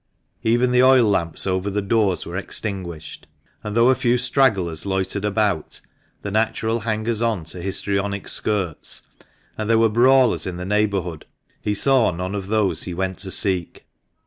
[0.41, 1.87] Even the oil 224 THE MANCHESTER MAN, lamps over the
[2.19, 3.27] doors were extinguished;
[3.63, 5.79] and though a few stragglers loitered about—
[6.23, 9.03] the natural hangers on to histrionic skirts—
[9.59, 11.27] and there were brawlers in the neighbourhood,
[11.61, 13.85] he saw none of those he went to seek.